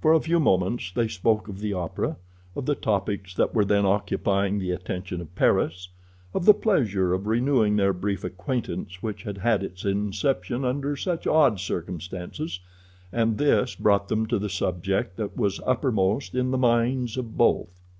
For 0.00 0.12
a 0.12 0.20
few 0.20 0.38
moments 0.38 0.92
they 0.92 1.08
spoke 1.08 1.48
of 1.48 1.58
the 1.58 1.72
opera, 1.72 2.18
of 2.54 2.66
the 2.66 2.76
topics 2.76 3.34
that 3.34 3.52
were 3.52 3.64
then 3.64 3.84
occupying 3.84 4.60
the 4.60 4.70
attention 4.70 5.20
of 5.20 5.34
Paris, 5.34 5.88
of 6.32 6.44
the 6.44 6.54
pleasure 6.54 7.12
of 7.12 7.26
renewing 7.26 7.74
their 7.74 7.92
brief 7.92 8.22
acquaintance 8.22 9.02
which 9.02 9.24
had 9.24 9.38
had 9.38 9.64
its 9.64 9.84
inception 9.84 10.64
under 10.64 10.94
such 10.94 11.26
odd 11.26 11.58
circumstances, 11.58 12.60
and 13.10 13.38
this 13.38 13.74
brought 13.74 14.06
them 14.06 14.26
to 14.26 14.38
the 14.38 14.48
subject 14.48 15.16
that 15.16 15.36
was 15.36 15.58
uppermost 15.66 16.36
in 16.36 16.52
the 16.52 16.58
minds 16.58 17.16
of 17.16 17.36
both. 17.36 17.80